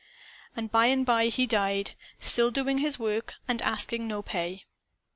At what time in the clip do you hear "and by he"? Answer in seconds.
0.87-1.45